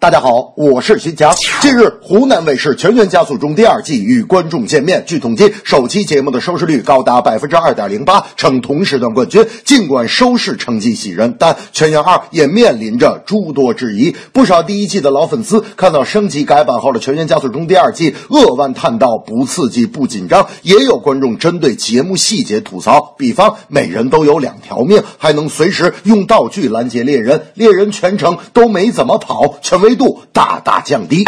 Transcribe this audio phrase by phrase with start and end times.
[0.00, 1.30] 大家好，我是徐强。
[1.60, 5.04] 近日，湖南卫视《全员加速中》第二季与观众见面。
[5.06, 9.46] 据统计，首期节目的收视率高达百分之二点零八，称同时段冠军。
[9.62, 14.16] 尽管收视成绩喜人，但《全员二》也面临着诸多质疑。
[14.32, 26.88] 不少第一季的老粉丝看到升级改版后的《全员加速中》第二季，扼腕叹道：“不刺激，不紧张。”也有观众针对节目细节吐槽，比方每人都有两条命，还能随时用道具拦。
[26.88, 31.24] 截猎人，猎人全程都没怎么跑，权度大大降低。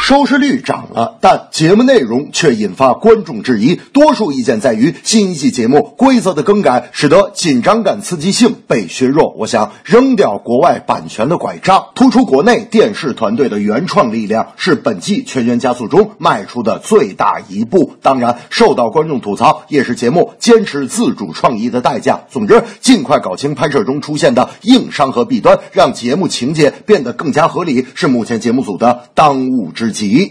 [0.00, 3.78] 收视率涨了，但节目内容却引发观众质疑。
[3.92, 9.34] 多数意见在于新一季节目规则的更改，使得紧张感、刺激性被削弱。
[9.36, 17.92] 我想扔掉国外版权的拐杖，突出国内电视团队的原创力量，是本季《全员加速》中迈出的最大一步。
[18.00, 22.22] 当然，受到观众吐槽也是节目坚持自主创意的代价。
[22.30, 30.30] 总之，尽快搞清拍摄中出现的硬伤和弊端，让节目情节变得更加合理，是目前节目组的当务之急。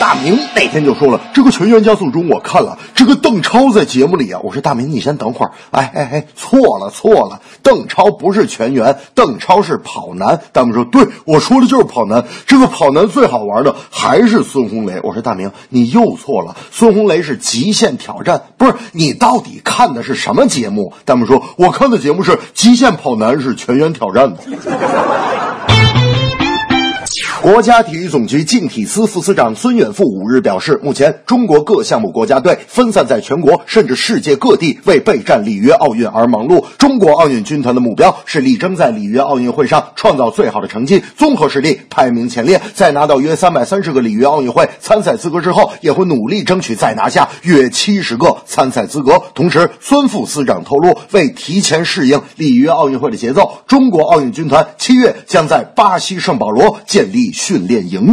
[0.00, 10.40] 大明那天就说了，这个《全员加速中》我看了，这个邓超在节目里啊，我说大明你先等会儿，哎哎哎，错了错了，邓超不是全员，邓超是跑男。
[10.54, 14.98] 大明说，对我说的就是跑男，这个跑男最好玩的还是孙红雷。
[15.02, 20.94] 我说大明你又错了，孙红雷是极限挑战，不是你到底看的是什么节目？
[21.04, 24.38] 大明说，我看的节目是极限跑男，是全员挑战的。
[27.52, 36.64] 国家体育总局竞体司副司长孙远富五日表示，目前中国各项目国家队分散在全国甚至世界各地，为备战里约奥运而忙碌。
[36.78, 42.62] 中国奥运军团的目标是力争在里约奥运会上创造最好的成绩，综合实力排名前列。
[42.72, 49.20] 在拿到约三百三十个里约奥运会参赛资格之后，也会努力争取再拿下约七十个参赛资格。
[49.34, 57.32] 同时，孙副司长透露，为提前适应里约奥运会的节奏，中国奥运军团七月将在巴西圣保罗建立。
[57.42, 58.12] 训练营。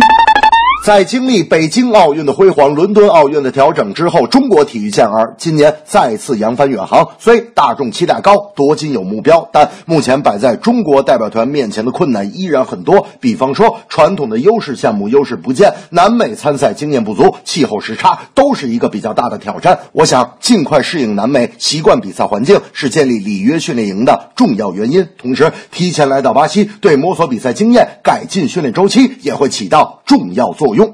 [0.87, 7.09] 在经历北京奥运的辉煌、伦敦奥运的调整之后，中国体育健儿今年再次扬帆远航。
[7.19, 13.05] 虽大众期待高、夺金有目标，但目前摆在中国代表团面前的困难依然很多。
[13.19, 19.77] 比方说，传统的优势项目优势不见，南美参赛经验不足，气候时差都是一个比较大的挑战。
[19.91, 25.05] 我想尽快适应南美、习惯比赛环境，是建立里约训练营的重要原因。
[25.17, 30.76] 同时，提前来到巴西，对摸索比赛经验、改进训练周期也会起到重要作用。
[30.77, 30.93] 用。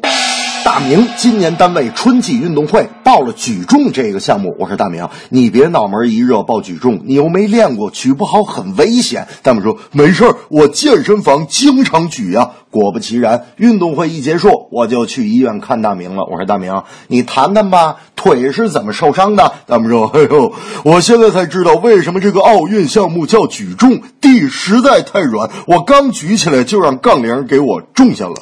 [0.63, 9.28] 大明今年单位春季运动会报了举重这个项目，我说大明，你别脑门一热报举重，你又没练过，举不好很危险。
[9.44, 12.50] 大明说没事我健身房经常举啊。
[12.72, 16.23] 果不其然，运动会一结束，我就去医院看大明了。
[16.23, 19.53] 我说大明，你谈谈吧，腿是怎么受伤的？
[19.68, 20.52] 大明说，哎呦，
[20.84, 28.34] 我现在才知道为什么这个奥运项目叫举重，地实在太软，我刚举起来就让杠铃给我种下了。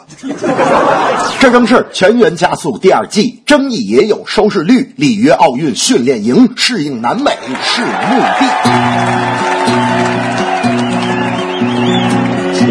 [1.41, 4.93] 这正是全员加速第二季，争议也有收视绿。
[4.95, 8.45] 里约奥运训练营适应南美是目的。
[12.53, 12.67] 全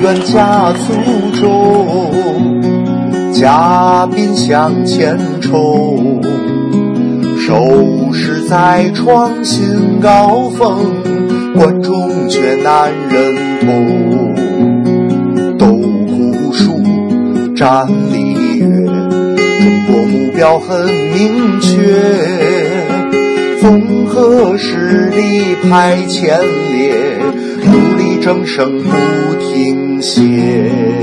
[0.00, 0.92] 员加速
[1.40, 2.62] 中，
[3.32, 6.22] 嘉宾向前冲，
[7.38, 10.94] 收视在创新高峰，
[11.54, 14.34] 观众却难认同。
[15.58, 16.78] 都酷数
[17.56, 18.66] 战里约，
[19.86, 21.76] 我目标很明确，
[23.60, 26.38] 综合实力排前
[26.72, 26.94] 列。
[27.66, 28.90] 努力争胜不
[29.40, 30.93] 停歇。